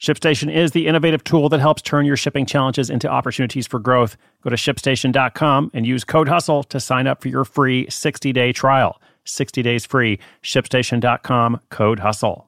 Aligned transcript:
ShipStation 0.00 0.54
is 0.54 0.70
the 0.70 0.86
innovative 0.86 1.24
tool 1.24 1.48
that 1.48 1.60
helps 1.60 1.82
turn 1.82 2.06
your 2.06 2.16
shipping 2.16 2.46
challenges 2.46 2.88
into 2.88 3.08
opportunities 3.08 3.66
for 3.66 3.80
growth. 3.80 4.16
Go 4.42 4.50
to 4.50 4.56
shipstation.com 4.56 5.72
and 5.74 5.86
use 5.86 6.04
code 6.04 6.28
HUSTLE 6.28 6.64
to 6.64 6.78
sign 6.78 7.06
up 7.06 7.20
for 7.20 7.28
your 7.28 7.44
free 7.44 7.88
60 7.90 8.32
day 8.32 8.52
trial. 8.52 9.00
60 9.24 9.62
days 9.62 9.84
free. 9.84 10.18
ShipStation.com, 10.42 11.60
code 11.70 11.98
HUSTLE. 11.98 12.47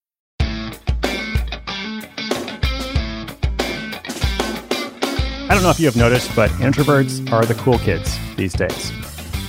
I 5.51 5.53
don't 5.53 5.63
know 5.63 5.69
if 5.69 5.81
you 5.81 5.85
have 5.85 5.97
noticed, 5.97 6.33
but 6.33 6.49
introverts 6.51 7.29
are 7.29 7.45
the 7.45 7.55
cool 7.55 7.77
kids 7.79 8.17
these 8.37 8.53
days. 8.53 8.89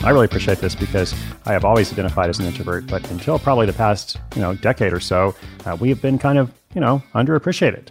I 0.03 0.11
really 0.11 0.25
appreciate 0.25 0.59
this 0.59 0.75
because 0.75 1.15
I 1.47 1.53
have 1.53 1.65
always 1.65 1.93
identified 1.93 2.29
as 2.29 2.41
an 2.41 2.47
introvert, 2.47 2.89
but 2.89 3.09
until 3.13 3.39
probably 3.39 3.67
the 3.67 3.73
past, 3.73 4.17
you 4.35 4.43
know, 4.43 4.53
decade 4.57 4.93
or 4.93 4.99
so, 4.99 5.33
uh, 5.65 5.77
we 5.81 5.89
have 5.91 6.03
been 6.03 6.19
kind 6.19 6.39
of, 6.39 6.53
you 6.75 6.81
know, 6.81 7.05
underappreciated. 7.15 7.91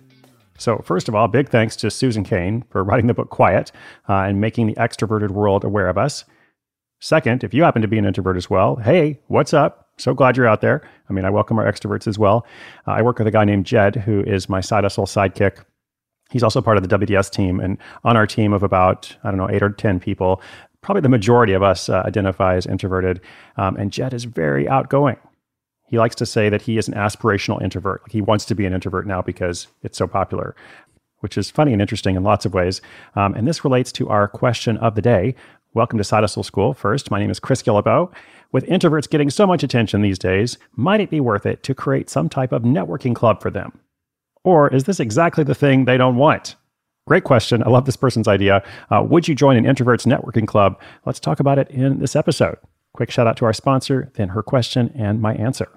So, 0.57 0.79
first 0.79 1.07
of 1.07 1.15
all, 1.15 1.29
big 1.29 1.47
thanks 1.47 1.77
to 1.77 1.89
Susan 1.89 2.25
Cain 2.25 2.65
for 2.69 2.83
writing 2.83 3.07
the 3.07 3.13
book 3.13 3.29
Quiet 3.29 3.71
uh, 4.09 4.15
and 4.15 4.41
making 4.41 4.67
the 4.67 4.75
extroverted 4.75 5.29
world 5.29 5.63
aware 5.63 5.87
of 5.87 5.97
us. 5.97 6.25
Second, 6.99 7.45
if 7.45 7.53
you 7.53 7.63
happen 7.63 7.81
to 7.81 7.87
be 7.87 7.97
an 7.97 8.03
introvert 8.03 8.35
as 8.35 8.49
well, 8.49 8.75
hey, 8.75 9.21
what's 9.27 9.53
up? 9.53 9.87
So 9.97 10.13
glad 10.13 10.35
you're 10.35 10.47
out 10.47 10.59
there. 10.59 10.81
I 11.09 11.13
mean, 11.13 11.23
I 11.23 11.29
welcome 11.29 11.57
our 11.57 11.71
extroverts 11.71 12.07
as 12.07 12.19
well. 12.19 12.45
Uh, 12.85 12.91
I 12.91 13.03
work 13.03 13.19
with 13.19 13.27
a 13.27 13.31
guy 13.31 13.45
named 13.45 13.65
Jed, 13.65 13.95
who 13.95 14.21
is 14.23 14.49
my 14.49 14.59
side 14.59 14.83
hustle 14.83 15.05
sidekick 15.05 15.63
He's 16.31 16.43
also 16.43 16.61
part 16.61 16.77
of 16.77 16.87
the 16.87 16.97
WDS 16.97 17.29
team. 17.29 17.59
And 17.59 17.77
on 18.03 18.15
our 18.15 18.25
team 18.25 18.53
of 18.53 18.63
about, 18.63 19.15
I 19.23 19.29
don't 19.29 19.37
know, 19.37 19.49
eight 19.49 19.61
or 19.61 19.69
10 19.69 19.99
people, 19.99 20.41
probably 20.81 21.01
the 21.01 21.09
majority 21.09 21.53
of 21.53 21.61
us 21.61 21.89
uh, 21.89 22.03
identify 22.05 22.55
as 22.55 22.65
introverted. 22.65 23.21
Um, 23.57 23.75
and 23.75 23.91
Jed 23.91 24.13
is 24.13 24.23
very 24.23 24.67
outgoing. 24.67 25.17
He 25.87 25.99
likes 25.99 26.15
to 26.15 26.25
say 26.25 26.47
that 26.49 26.61
he 26.61 26.77
is 26.77 26.87
an 26.87 26.93
aspirational 26.93 27.61
introvert. 27.61 28.01
Like 28.03 28.13
he 28.13 28.21
wants 28.21 28.45
to 28.45 28.55
be 28.55 28.65
an 28.65 28.73
introvert 28.73 29.05
now 29.05 29.21
because 29.21 29.67
it's 29.83 29.97
so 29.97 30.07
popular, 30.07 30.55
which 31.19 31.37
is 31.37 31.51
funny 31.51 31.73
and 31.73 31.81
interesting 31.81 32.15
in 32.15 32.23
lots 32.23 32.45
of 32.45 32.53
ways. 32.53 32.81
Um, 33.15 33.33
and 33.33 33.45
this 33.45 33.65
relates 33.65 33.91
to 33.93 34.07
our 34.07 34.29
question 34.29 34.77
of 34.77 34.95
the 34.95 35.01
day. 35.01 35.35
Welcome 35.73 35.97
to 35.97 36.03
Side 36.03 36.29
School. 36.29 36.73
First, 36.73 37.11
my 37.11 37.19
name 37.19 37.29
is 37.29 37.41
Chris 37.41 37.61
Guillebeau. 37.61 38.11
With 38.53 38.65
introverts 38.67 39.09
getting 39.09 39.29
so 39.29 39.45
much 39.45 39.63
attention 39.63 40.01
these 40.01 40.19
days, 40.19 40.57
might 40.75 41.01
it 41.01 41.09
be 41.09 41.19
worth 41.19 41.45
it 41.45 41.63
to 41.63 41.75
create 41.75 42.09
some 42.09 42.29
type 42.29 42.51
of 42.51 42.63
networking 42.63 43.15
club 43.15 43.41
for 43.41 43.49
them? 43.49 43.79
Or 44.43 44.73
is 44.73 44.85
this 44.85 44.99
exactly 44.99 45.43
the 45.43 45.55
thing 45.55 45.85
they 45.85 45.97
don't 45.97 46.15
want? 46.15 46.55
Great 47.07 47.23
question. 47.23 47.63
I 47.63 47.69
love 47.69 47.85
this 47.85 47.97
person's 47.97 48.27
idea. 48.27 48.63
Uh, 48.89 49.03
would 49.03 49.27
you 49.27 49.35
join 49.35 49.57
an 49.57 49.65
introverts 49.65 50.05
networking 50.05 50.47
club? 50.47 50.79
Let's 51.05 51.19
talk 51.19 51.39
about 51.39 51.59
it 51.59 51.69
in 51.69 51.99
this 51.99 52.15
episode. 52.15 52.57
Quick 52.93 53.11
shout 53.11 53.27
out 53.27 53.37
to 53.37 53.45
our 53.45 53.53
sponsor, 53.53 54.11
then 54.15 54.29
her 54.29 54.43
question 54.43 54.91
and 54.95 55.21
my 55.21 55.33
answer. 55.33 55.69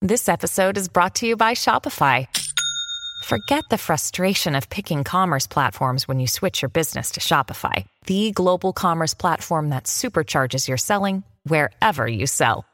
This 0.00 0.28
episode 0.28 0.76
is 0.76 0.88
brought 0.88 1.16
to 1.16 1.26
you 1.26 1.36
by 1.36 1.54
Shopify. 1.54 2.26
Forget 3.24 3.64
the 3.68 3.78
frustration 3.78 4.54
of 4.54 4.70
picking 4.70 5.02
commerce 5.02 5.46
platforms 5.46 6.06
when 6.06 6.20
you 6.20 6.28
switch 6.28 6.62
your 6.62 6.68
business 6.68 7.10
to 7.12 7.20
Shopify, 7.20 7.84
the 8.06 8.30
global 8.30 8.72
commerce 8.72 9.14
platform 9.14 9.70
that 9.70 9.84
supercharges 9.84 10.68
your 10.68 10.76
selling 10.76 11.24
wherever 11.42 12.06
you 12.06 12.26
sell. 12.28 12.67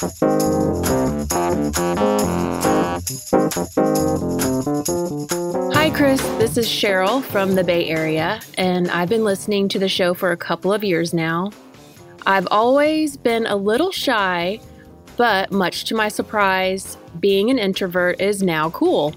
Hi, 0.00 0.06
Chris. 5.92 6.22
This 6.38 6.56
is 6.56 6.68
Cheryl 6.68 7.20
from 7.20 7.56
the 7.56 7.64
Bay 7.64 7.88
Area, 7.88 8.40
and 8.56 8.88
I've 8.92 9.08
been 9.08 9.24
listening 9.24 9.68
to 9.70 9.80
the 9.80 9.88
show 9.88 10.14
for 10.14 10.30
a 10.30 10.36
couple 10.36 10.72
of 10.72 10.84
years 10.84 11.12
now. 11.12 11.50
I've 12.26 12.46
always 12.52 13.16
been 13.16 13.46
a 13.46 13.56
little 13.56 13.90
shy, 13.90 14.60
but 15.16 15.50
much 15.50 15.86
to 15.86 15.96
my 15.96 16.06
surprise, 16.06 16.96
being 17.18 17.50
an 17.50 17.58
introvert 17.58 18.20
is 18.20 18.40
now 18.40 18.70
cool. 18.70 19.10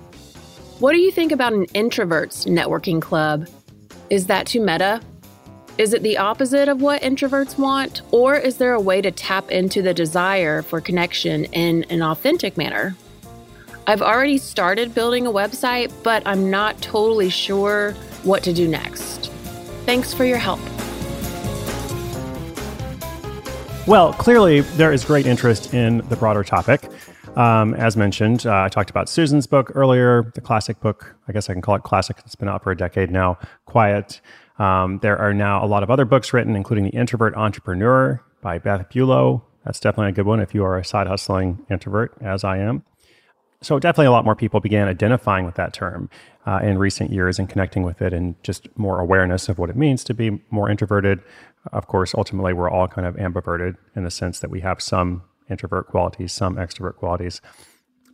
What 0.79 0.93
do 0.93 0.97
you 0.97 1.11
think 1.11 1.31
about 1.31 1.53
an 1.53 1.67
introverts 1.67 2.47
networking 2.47 2.99
club? 2.99 3.47
Is 4.09 4.25
that 4.25 4.47
too 4.47 4.61
meta? 4.61 4.99
Is 5.81 5.95
it 5.95 6.03
the 6.03 6.19
opposite 6.19 6.69
of 6.69 6.79
what 6.79 7.01
introverts 7.01 7.57
want? 7.57 8.03
Or 8.11 8.35
is 8.35 8.57
there 8.57 8.73
a 8.73 8.79
way 8.79 9.01
to 9.01 9.09
tap 9.09 9.49
into 9.49 9.81
the 9.81 9.95
desire 9.95 10.61
for 10.61 10.79
connection 10.79 11.45
in 11.45 11.85
an 11.85 12.03
authentic 12.03 12.55
manner? 12.55 12.95
I've 13.87 14.03
already 14.03 14.37
started 14.37 14.93
building 14.93 15.25
a 15.25 15.31
website, 15.31 15.91
but 16.03 16.21
I'm 16.27 16.51
not 16.51 16.79
totally 16.83 17.31
sure 17.31 17.93
what 18.21 18.43
to 18.43 18.53
do 18.53 18.67
next. 18.67 19.31
Thanks 19.87 20.13
for 20.13 20.23
your 20.23 20.37
help. 20.37 20.59
Well, 23.87 24.13
clearly, 24.13 24.61
there 24.61 24.93
is 24.93 25.03
great 25.03 25.25
interest 25.25 25.73
in 25.73 26.07
the 26.09 26.15
broader 26.15 26.43
topic. 26.43 26.87
Um, 27.35 27.73
as 27.73 27.97
mentioned, 27.97 28.45
uh, 28.45 28.65
I 28.65 28.69
talked 28.69 28.91
about 28.91 29.09
Susan's 29.09 29.47
book 29.47 29.71
earlier, 29.73 30.31
the 30.35 30.41
classic 30.41 30.79
book. 30.79 31.15
I 31.27 31.31
guess 31.31 31.49
I 31.49 31.53
can 31.53 31.63
call 31.63 31.73
it 31.73 31.81
classic. 31.81 32.17
It's 32.23 32.35
been 32.35 32.49
out 32.49 32.61
for 32.61 32.69
a 32.69 32.77
decade 32.77 33.09
now. 33.09 33.39
Quiet. 33.65 34.21
Um, 34.61 34.99
there 34.99 35.17
are 35.17 35.33
now 35.33 35.65
a 35.65 35.65
lot 35.65 35.81
of 35.81 35.89
other 35.89 36.05
books 36.05 36.33
written, 36.33 36.55
including 36.55 36.83
The 36.83 36.91
Introvert 36.91 37.33
Entrepreneur 37.35 38.23
by 38.41 38.59
Beth 38.59 38.87
Buelow. 38.89 39.41
That's 39.65 39.79
definitely 39.79 40.09
a 40.09 40.11
good 40.11 40.27
one 40.27 40.39
if 40.39 40.53
you 40.53 40.63
are 40.63 40.77
a 40.77 40.85
side 40.85 41.07
hustling 41.07 41.65
introvert, 41.71 42.13
as 42.21 42.43
I 42.43 42.59
am. 42.59 42.83
So, 43.63 43.79
definitely 43.79 44.05
a 44.05 44.11
lot 44.11 44.23
more 44.23 44.35
people 44.35 44.59
began 44.59 44.87
identifying 44.87 45.45
with 45.45 45.55
that 45.55 45.73
term 45.73 46.11
uh, 46.45 46.59
in 46.61 46.77
recent 46.77 47.11
years 47.11 47.39
and 47.39 47.49
connecting 47.49 47.81
with 47.81 48.03
it 48.03 48.13
and 48.13 48.35
just 48.43 48.67
more 48.77 48.99
awareness 48.99 49.49
of 49.49 49.57
what 49.57 49.71
it 49.71 49.75
means 49.75 50.03
to 50.03 50.13
be 50.13 50.39
more 50.51 50.69
introverted. 50.69 51.21
Of 51.73 51.87
course, 51.87 52.13
ultimately, 52.13 52.53
we're 52.53 52.69
all 52.69 52.87
kind 52.87 53.07
of 53.07 53.15
ambiverted 53.15 53.77
in 53.95 54.03
the 54.03 54.11
sense 54.11 54.41
that 54.41 54.51
we 54.51 54.61
have 54.61 54.79
some 54.79 55.23
introvert 55.49 55.87
qualities, 55.87 56.33
some 56.33 56.57
extrovert 56.57 56.97
qualities. 56.97 57.41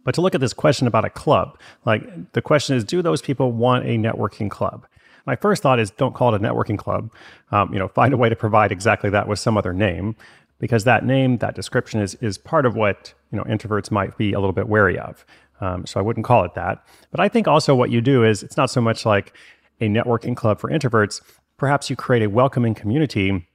But 0.06 0.16
to 0.16 0.22
look 0.22 0.34
at 0.34 0.40
this 0.40 0.54
question 0.54 0.88
about 0.88 1.04
a 1.04 1.10
club, 1.10 1.60
like 1.84 2.32
the 2.32 2.42
question 2.42 2.78
is, 2.78 2.86
do 2.86 3.02
those 3.02 3.22
people 3.22 3.52
want 3.52 3.86
a 3.86 3.98
networking 3.98 4.50
club? 4.50 4.88
My 5.28 5.36
first 5.36 5.62
thought 5.62 5.80
is 5.80 5.92
don't 5.92 6.16
call 6.16 6.34
it 6.34 6.42
a 6.42 6.44
networking 6.44 6.78
club. 6.78 7.12
Um, 7.52 7.72
you 7.72 7.78
know, 7.78 7.90
find 7.90 8.14
a 8.14 8.18
way 8.18 8.30
to 8.30 8.36
provide 8.36 8.72
exactly 8.72 9.10
that 9.12 9.28
with 9.28 9.38
some 9.38 9.58
other 9.58 9.74
name, 9.74 10.16
because 10.58 10.86
that 10.86 11.06
name, 11.06 11.38
that 11.38 11.54
description 11.54 12.00
is 12.00 12.16
is 12.16 12.38
part 12.38 12.66
of 12.66 12.76
what 12.76 13.14
you 13.32 13.38
know 13.38 13.44
introverts 13.44 13.92
might 13.92 14.18
be 14.18 14.34
a 14.34 14.40
little 14.40 14.54
bit 14.54 14.68
wary 14.68 14.98
of. 14.98 15.24
Um, 15.60 15.86
so 15.86 16.00
I 16.00 16.04
wouldn't 16.04 16.26
call 16.26 16.44
it 16.46 16.54
that. 16.56 16.84
But 17.12 17.20
I 17.20 17.28
think 17.28 17.48
also 17.48 17.76
what 17.76 17.92
you 17.92 18.00
do 18.02 18.24
is 18.24 18.42
it's 18.42 18.58
not 18.58 18.70
so 18.70 18.82
much 18.82 19.06
like 19.06 19.34
a 19.82 19.88
networking 19.88 20.36
club 20.36 20.60
for 20.60 20.70
introverts. 20.70 21.22
Perhaps 21.58 21.90
you 21.90 21.96
create 21.96 22.24
a 22.24 22.30
welcoming 22.30 22.76
community 22.76 23.48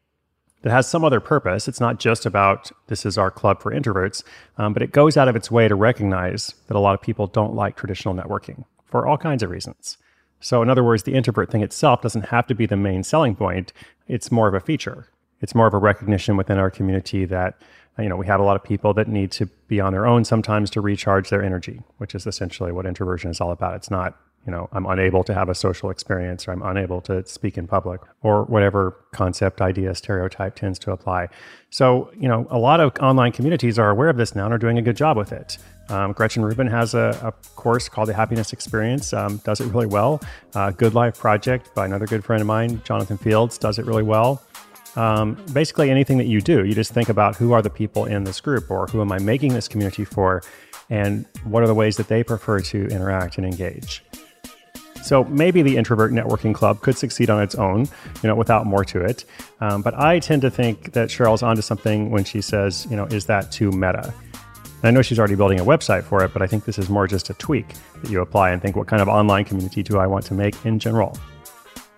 that 0.62 0.70
has 0.70 0.88
some 0.88 1.04
other 1.04 1.20
purpose. 1.20 1.68
It's 1.68 1.80
not 1.80 1.98
just 1.98 2.26
about 2.26 2.70
this 2.88 3.06
is 3.06 3.16
our 3.16 3.30
club 3.30 3.62
for 3.62 3.72
introverts, 3.72 4.24
um, 4.58 4.72
but 4.72 4.82
it 4.82 4.92
goes 4.92 5.16
out 5.16 5.28
of 5.28 5.36
its 5.36 5.50
way 5.50 5.68
to 5.68 5.74
recognize 5.74 6.54
that 6.66 6.76
a 6.76 6.80
lot 6.80 6.94
of 6.94 7.00
people 7.00 7.26
don't 7.26 7.54
like 7.54 7.76
traditional 7.76 8.14
networking 8.14 8.64
for 8.84 9.06
all 9.06 9.16
kinds 9.16 9.42
of 9.42 9.50
reasons. 9.50 9.96
So, 10.42 10.60
in 10.60 10.68
other 10.68 10.84
words, 10.84 11.04
the 11.04 11.14
introvert 11.14 11.50
thing 11.50 11.62
itself 11.62 12.02
doesn't 12.02 12.26
have 12.26 12.46
to 12.48 12.54
be 12.54 12.66
the 12.66 12.76
main 12.76 13.02
selling 13.04 13.36
point. 13.36 13.72
It's 14.08 14.30
more 14.30 14.48
of 14.48 14.54
a 14.54 14.60
feature. 14.60 15.06
It's 15.40 15.54
more 15.54 15.66
of 15.66 15.74
a 15.74 15.78
recognition 15.78 16.36
within 16.36 16.58
our 16.58 16.70
community 16.70 17.24
that 17.26 17.60
you 17.98 18.08
know 18.08 18.16
we 18.16 18.26
have 18.26 18.40
a 18.40 18.44
lot 18.44 18.56
of 18.56 18.64
people 18.64 18.92
that 18.94 19.08
need 19.08 19.30
to 19.32 19.46
be 19.68 19.80
on 19.80 19.92
their 19.92 20.06
own 20.06 20.24
sometimes 20.24 20.70
to 20.70 20.80
recharge 20.80 21.30
their 21.30 21.42
energy, 21.42 21.80
which 21.98 22.14
is 22.14 22.26
essentially 22.26 22.72
what 22.72 22.86
introversion 22.86 23.30
is 23.30 23.40
all 23.40 23.52
about. 23.52 23.74
It's 23.76 23.90
not 23.90 24.18
you 24.46 24.52
know 24.52 24.68
I'm 24.72 24.86
unable 24.86 25.22
to 25.24 25.34
have 25.34 25.48
a 25.48 25.54
social 25.54 25.90
experience 25.90 26.46
or 26.46 26.52
I'm 26.52 26.62
unable 26.62 27.00
to 27.02 27.24
speak 27.26 27.56
in 27.58 27.66
public 27.66 28.00
or 28.22 28.44
whatever 28.44 28.96
concept, 29.12 29.60
idea, 29.60 29.94
stereotype 29.94 30.56
tends 30.56 30.78
to 30.80 30.92
apply. 30.92 31.28
So 31.70 32.10
you 32.18 32.28
know 32.28 32.46
a 32.50 32.58
lot 32.58 32.80
of 32.80 32.92
online 33.00 33.32
communities 33.32 33.78
are 33.78 33.90
aware 33.90 34.08
of 34.08 34.16
this 34.16 34.34
now 34.34 34.44
and 34.44 34.54
are 34.54 34.58
doing 34.58 34.78
a 34.78 34.82
good 34.82 34.96
job 34.96 35.16
with 35.16 35.32
it. 35.32 35.58
Um, 35.88 36.12
Gretchen 36.12 36.44
Rubin 36.44 36.68
has 36.68 36.94
a, 36.94 37.18
a, 37.22 37.32
course 37.54 37.88
called 37.88 38.08
the 38.08 38.14
Happiness 38.14 38.52
Experience, 38.52 39.12
um, 39.12 39.38
does 39.38 39.60
it 39.60 39.66
really 39.66 39.86
well. 39.86 40.22
Uh, 40.54 40.70
good 40.70 40.94
Life 40.94 41.18
Project 41.18 41.74
by 41.74 41.84
another 41.84 42.06
good 42.06 42.24
friend 42.24 42.40
of 42.40 42.46
mine, 42.46 42.80
Jonathan 42.84 43.18
Fields, 43.18 43.58
does 43.58 43.78
it 43.78 43.84
really 43.84 44.04
well. 44.04 44.42
Um, 44.96 45.42
basically, 45.52 45.90
anything 45.90 46.18
that 46.18 46.26
you 46.26 46.40
do, 46.40 46.64
you 46.64 46.74
just 46.74 46.92
think 46.92 47.08
about 47.08 47.36
who 47.36 47.52
are 47.52 47.62
the 47.62 47.70
people 47.70 48.04
in 48.04 48.24
this 48.24 48.40
group 48.40 48.70
or 48.70 48.86
who 48.86 49.00
am 49.00 49.10
I 49.10 49.18
making 49.18 49.54
this 49.54 49.68
community 49.68 50.04
for 50.04 50.42
and 50.90 51.26
what 51.44 51.62
are 51.62 51.66
the 51.66 51.74
ways 51.74 51.96
that 51.96 52.08
they 52.08 52.22
prefer 52.22 52.60
to 52.60 52.86
interact 52.88 53.38
and 53.38 53.46
engage. 53.46 54.04
So 55.02 55.24
maybe 55.24 55.62
the 55.62 55.76
introvert 55.76 56.12
networking 56.12 56.54
club 56.54 56.80
could 56.80 56.96
succeed 56.96 57.28
on 57.28 57.42
its 57.42 57.54
own, 57.54 57.88
you 58.22 58.28
know, 58.28 58.34
without 58.34 58.66
more 58.66 58.84
to 58.84 59.00
it. 59.00 59.24
Um, 59.60 59.82
but 59.82 59.94
I 59.98 60.18
tend 60.20 60.42
to 60.42 60.50
think 60.50 60.92
that 60.92 61.08
Cheryl's 61.08 61.42
onto 61.42 61.62
something 61.62 62.10
when 62.10 62.24
she 62.24 62.40
says, 62.40 62.86
you 62.88 62.96
know, 62.96 63.06
is 63.06 63.26
that 63.26 63.50
too 63.50 63.70
meta? 63.70 64.14
And 64.34 64.84
I 64.84 64.90
know 64.90 65.02
she's 65.02 65.18
already 65.18 65.34
building 65.34 65.60
a 65.60 65.64
website 65.64 66.04
for 66.04 66.24
it, 66.24 66.32
but 66.32 66.42
I 66.42 66.46
think 66.46 66.64
this 66.64 66.78
is 66.78 66.88
more 66.88 67.06
just 67.06 67.30
a 67.30 67.34
tweak 67.34 67.66
that 68.02 68.10
you 68.10 68.20
apply 68.20 68.50
and 68.50 68.60
think, 68.60 68.76
what 68.76 68.88
kind 68.88 69.02
of 69.02 69.08
online 69.08 69.44
community 69.44 69.82
do 69.82 69.98
I 69.98 70.06
want 70.06 70.24
to 70.26 70.34
make 70.34 70.54
in 70.64 70.78
general? 70.78 71.16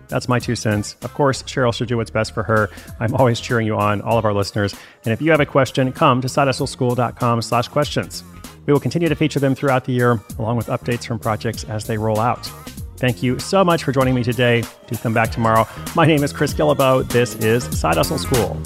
That's 0.09 0.29
my 0.29 0.39
two 0.39 0.55
cents. 0.55 0.97
Of 1.03 1.15
course, 1.15 1.43
Cheryl 1.45 1.75
should 1.75 1.89
do 1.89 1.97
what's 1.97 2.11
best 2.11 2.35
for 2.35 2.43
her. 2.43 2.69
I'm 3.01 3.15
always 3.15 3.41
cheering 3.41 3.67
you 3.67 3.77
on, 3.77 4.03
all 4.03 4.19
of 4.19 4.25
our 4.25 4.35
listeners. 4.35 4.75
And 5.05 5.13
if 5.13 5.23
you 5.23 5.31
have 5.31 5.41
a 5.41 5.47
question, 5.47 5.93
come 5.93 6.21
to 6.21 6.29
sidehustleschool.com 6.29 7.43
slash 7.43 7.69
questions. 7.69 8.23
We 8.67 8.73
will 8.73 8.81
continue 8.81 9.09
to 9.09 9.15
feature 9.15 9.41
them 9.41 9.55
throughout 9.55 9.85
the 9.85 9.93
year, 9.93 10.21
along 10.39 10.57
with 10.57 10.67
updates 10.67 11.07
from 11.07 11.19
projects 11.19 11.65
as 11.65 11.87
they 11.87 11.99
roll 11.99 12.21
out. 12.21 12.51
Thank 12.97 13.23
you 13.23 13.39
so 13.39 13.65
much 13.65 13.85
for 13.85 13.93
joining 13.93 14.15
me 14.15 14.23
today. 14.23 14.63
Do 14.87 14.97
come 14.97 15.15
back 15.15 15.31
tomorrow. 15.31 15.67
My 15.95 16.07
name 16.07 16.23
is 16.23 16.33
Chris 16.33 16.55
Guillebeau. 16.55 17.09
This 17.09 17.35
is 17.37 17.65
Side 17.79 17.97
Hustle 17.97 18.19
School. 18.19 18.61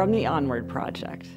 from 0.00 0.12
the 0.12 0.24
Onward 0.24 0.66
Project. 0.66 1.28